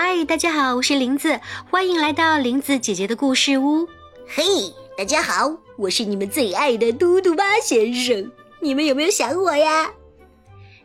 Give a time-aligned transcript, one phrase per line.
[0.00, 3.88] 嗨，大家好，我是林子，欢迎来到林子姐姐的故事屋。
[4.28, 4.44] 嘿，
[4.96, 8.30] 大家好，我是你们最爱的嘟嘟蛙先生，
[8.60, 9.90] 你们有没有想我呀？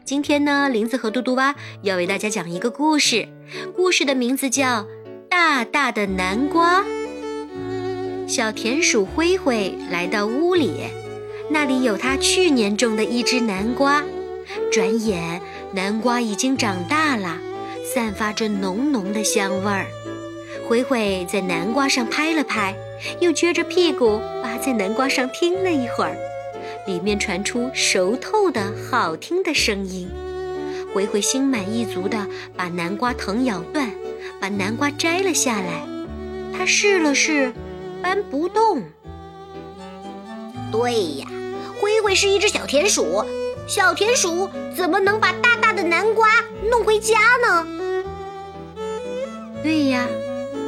[0.03, 3.29] 今天呢，林子和嘟嘟蛙要为大家讲一个故事，
[3.75, 4.81] 故事的名字叫
[5.29, 6.81] 《大大的南瓜》。
[8.27, 10.85] 小田鼠灰灰来到屋里，
[11.51, 14.03] 那里有他去年种的一只南瓜。
[14.71, 15.39] 转眼，
[15.71, 17.37] 南瓜已经长大了，
[17.93, 19.85] 散发着浓浓的香味儿。
[20.67, 22.73] 灰灰在南瓜上拍了拍，
[23.19, 26.17] 又撅着屁股扒在南瓜上听了一会儿，
[26.87, 30.09] 里面传出熟透的好听的声音。
[30.93, 33.91] 灰灰心满意足地把南瓜藤咬断，
[34.39, 35.85] 把南瓜摘了下来。
[36.57, 37.53] 他试了试，
[38.01, 38.81] 搬不动。
[40.71, 41.27] 对呀，
[41.79, 43.23] 灰灰是一只小田鼠。
[43.67, 46.27] 小田鼠怎么能把大大的南瓜
[46.69, 47.82] 弄回家呢？
[49.63, 50.07] 对呀，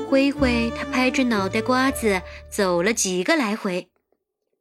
[0.09, 3.89] 灰灰他拍着脑袋瓜子走了几个来回，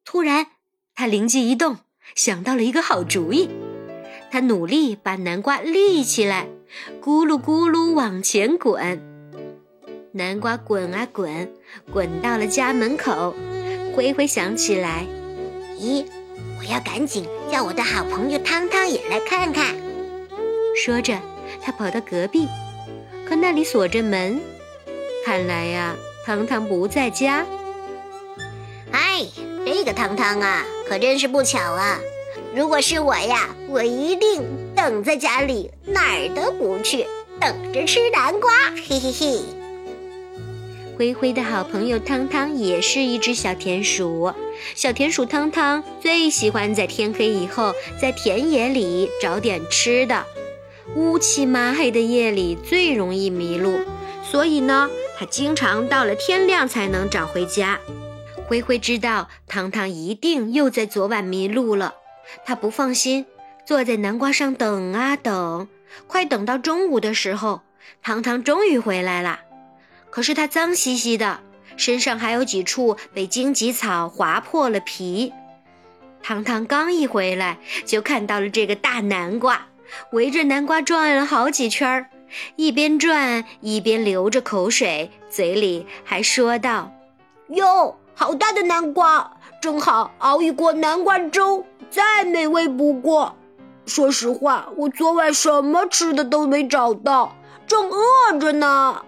[0.05, 0.49] 突然
[0.97, 1.79] 他灵机一动，
[2.17, 3.49] 想到了一个好主意。
[4.33, 6.49] 他努力把南瓜立起来，
[7.01, 9.01] 咕噜咕噜往前滚。
[10.11, 11.55] 南瓜滚啊滚，
[11.93, 13.33] 滚到了家门口。
[13.95, 15.07] 灰灰想起来，
[15.79, 16.05] 咦？
[16.59, 19.77] 我要赶紧叫我的好朋友汤汤也来看看。
[20.77, 21.17] 说着，
[21.63, 22.49] 他跑到隔壁，
[23.29, 24.41] 可那里锁着门。
[25.25, 27.47] 看来呀，汤汤不在家。
[28.93, 29.27] 哎，
[29.65, 31.99] 这个汤汤啊，可真是不巧啊！
[32.55, 34.43] 如果是我呀，我一定
[34.77, 37.07] 等在家里，哪儿都不去，
[37.41, 38.51] 等着吃南瓜。
[38.87, 39.41] 嘿嘿嘿。
[40.97, 44.33] 灰灰的好朋友汤汤也是一只小田鼠。
[44.77, 50.25] 小田鼠汤汤最喜欢在天黑以后在田野里找点吃的。
[50.97, 53.81] 乌漆麻黑的夜里最容易迷路，
[54.23, 57.81] 所以呢，它经常到了天亮才能找回家。
[58.47, 61.95] 灰灰知道糖糖一定又在昨晚迷路了，
[62.45, 63.27] 他不放心，
[63.67, 65.69] 坐在南瓜上等啊等。
[66.07, 67.63] 快等到中午的时候，
[68.03, 69.41] 糖糖终于回来了。
[70.11, 71.41] 可是他脏兮兮的。
[71.77, 75.33] 身上还有几处被荆棘草划破了皮。
[76.23, 79.67] 糖糖刚一回来，就看到了这个大南瓜，
[80.11, 82.07] 围着南瓜转了好几圈儿，
[82.57, 86.93] 一边转一边流着口水，嘴里还说道
[87.51, 93.37] ：“哟，好大的南瓜，正好熬一锅南瓜粥，再美味不过。
[93.87, 99.05] 说实话，我昨晚什么吃的都没找到，正饿着呢。”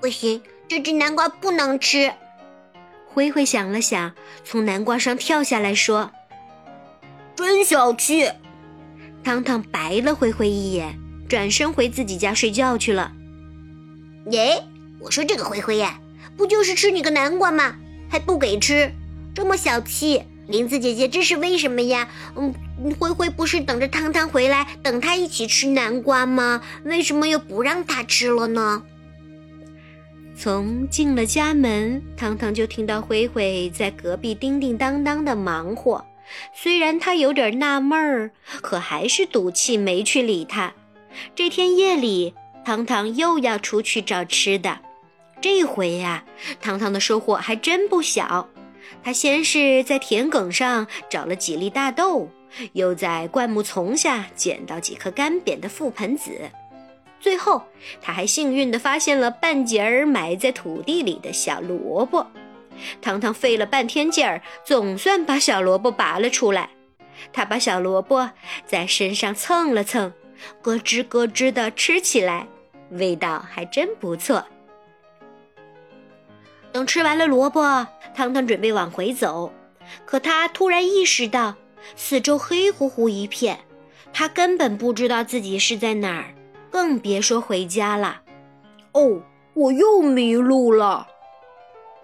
[0.00, 2.12] 不行，这只南瓜不能吃。
[3.06, 4.12] 灰灰想了想，
[4.42, 6.10] 从南瓜上跳下来说
[7.52, 8.30] ：“真小气！”
[9.22, 10.98] 汤汤白了灰灰一眼，
[11.28, 13.12] 转身回自己家睡觉去了。
[14.30, 14.64] 耶，
[14.98, 16.00] 我说这个灰灰呀，
[16.34, 17.76] 不就是吃你个南瓜吗？
[18.08, 18.90] 还不给吃，
[19.34, 20.22] 这么小气！
[20.48, 22.08] 林子姐姐，这是为什么呀？
[22.36, 22.54] 嗯，
[22.98, 26.62] 灰灰不是等着汤汤回来，等他一起吃南瓜吗？
[26.84, 28.82] 为什么又不让他吃了呢？
[30.34, 36.02] 从进了家门，汤汤就听到灰灰在隔壁叮叮当当的忙活。
[36.54, 40.72] 虽然他有点纳闷儿，可还是赌气没去理他。
[41.34, 42.34] 这天夜里，
[42.64, 44.78] 汤汤又要出去找吃的。
[45.40, 46.24] 这回呀，
[46.60, 48.48] 汤汤的收获还真不小。
[49.02, 52.28] 他先是在田埂上找了几粒大豆，
[52.72, 56.30] 又在灌木丛下捡到几颗干瘪的覆盆子。
[57.20, 57.62] 最后，
[58.00, 62.26] 他还幸运地发现了半截儿埋在土地里的小萝卜。
[63.00, 66.70] 糖糖费了半天劲儿，总算把小萝卜拔了出来。
[67.32, 68.30] 他把小萝卜
[68.66, 70.12] 在身上蹭了蹭，
[70.60, 72.46] 咯吱咯吱地吃起来，
[72.90, 74.44] 味道还真不错。
[76.72, 79.52] 等吃完了萝卜，糖糖准备往回走，
[80.04, 81.54] 可他突然意识到
[81.96, 83.58] 四周黑乎乎一片，
[84.12, 86.34] 他根本不知道自己是在哪儿。
[86.70, 88.22] 更别说回家了。
[88.92, 89.20] 哦，
[89.52, 91.06] 我又迷路了。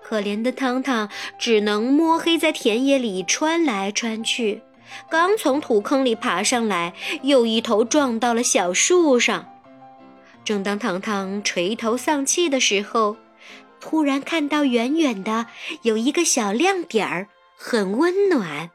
[0.02, 4.62] 可怜的汤汤只能摸黑在田野里穿来穿去。
[5.10, 9.46] 刚从土坑里爬上来，又一头撞到了小树上。
[10.44, 13.18] 正当糖糖垂头丧气的时候，
[13.80, 15.46] 突然看到远远的
[15.82, 18.70] 有一个小亮点儿，很温暖。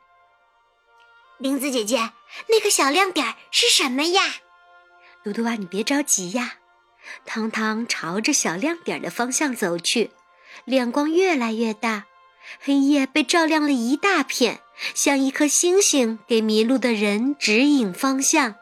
[1.40, 2.12] 玲子姐姐，
[2.50, 4.22] 那个小亮点儿是什么呀？
[5.24, 6.58] 嘟嘟蛙，你别着急呀。
[7.26, 10.12] 汤汤朝着小亮点的方向走去，
[10.66, 12.06] 亮光越来越大，
[12.60, 14.60] 黑夜被照亮了一大片，
[14.94, 18.56] 像一颗星星给迷路的人指引方向。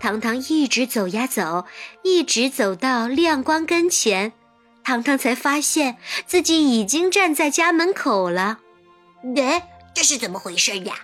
[0.00, 1.66] 糖糖一直走呀走，
[2.02, 4.32] 一直走到亮光跟前，
[4.82, 8.60] 糖糖才发现自己已经站在家门口了。
[9.36, 10.94] 哎，这是怎么回事呀？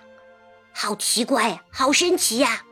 [0.73, 2.63] 好奇怪，好神奇呀！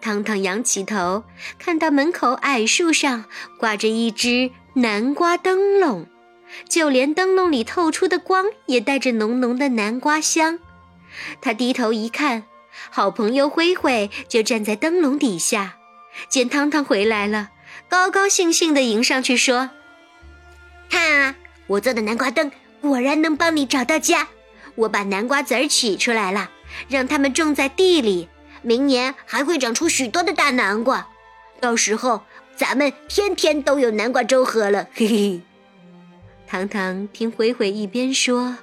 [0.00, 1.24] 糖糖仰起头，
[1.58, 3.26] 看到门口矮树上
[3.58, 6.06] 挂着一只南瓜灯笼，
[6.68, 10.58] 就连灯笼里透出的光也带着浓浓的南瓜香。
[11.40, 12.44] 他低头一看，
[12.90, 15.76] 好朋友灰灰就站在灯笼底下，
[16.28, 17.50] 见汤汤回来了，
[17.88, 19.70] 高高兴兴地迎上去说
[20.90, 21.34] ：“看啊，
[21.66, 22.50] 我做的南瓜灯
[22.80, 24.28] 果然能帮你找到家。
[24.74, 26.50] 我把南瓜籽儿取出来了，
[26.88, 28.28] 让它们种在地里。”
[28.60, 31.06] 明年还会长出许多的大南瓜，
[31.60, 32.22] 到时候
[32.56, 34.88] 咱们天天都有南瓜粥喝了。
[34.92, 35.40] 嘿嘿，
[36.48, 38.56] 糖糖听灰灰一边说，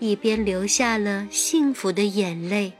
[0.00, 2.72] 一边流下了幸福的眼泪。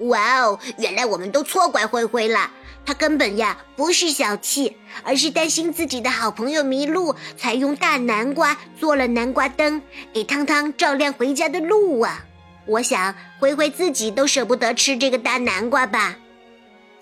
[0.00, 2.50] 哇哦，原来我们都错怪灰灰了，
[2.84, 9.80] 他根本呀不是小气，而是担心自己的好朋友迷路，才用大南瓜做了南瓜灯，
[10.12, 12.26] 给汤汤照亮回家的路啊。
[12.66, 16.16] 我想，灰灰自己都舍不得吃这个大南瓜吧？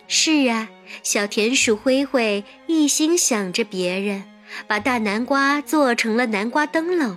[0.07, 0.69] 是啊，
[1.03, 4.23] 小田鼠灰灰一心想着别人，
[4.67, 7.17] 把大南瓜做成了南瓜灯笼。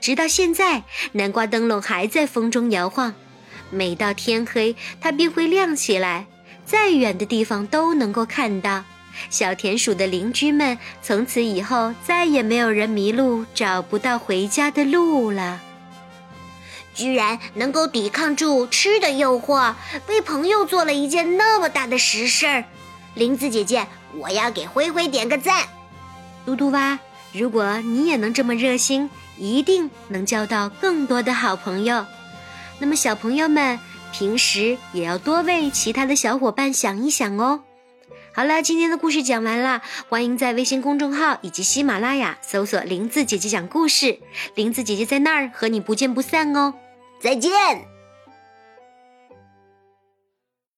[0.00, 3.14] 直到现在，南瓜灯笼还在风中摇晃。
[3.70, 6.26] 每到天黑，它便会亮起来，
[6.64, 8.84] 再远的地方都能够看到。
[9.30, 15.60] 小田鼠的邻居们从此以后再也没有人迷路，找不到回家的路了。
[16.94, 19.74] 居然能够抵抗住吃的诱惑，
[20.06, 22.64] 为朋友做了一件那么大的实事儿，
[23.14, 23.86] 林子姐姐，
[24.18, 25.64] 我要给灰灰点个赞。
[26.46, 26.98] 嘟嘟蛙，
[27.32, 32.06] 如果你也能这么热心，一定能交到更多的好朋友。
[32.78, 33.80] 那么小朋友们
[34.12, 37.62] 平时也要多为其他的小伙伴想一想哦。
[38.32, 44.20] 好了，今天的故事讲完了，欢迎在微信公众号以及喜马拉雅搜索“林子姐姐讲故事”，
[44.54, 46.74] 林子姐姐在那儿和你不见不散哦。
[47.20, 47.95] 再见。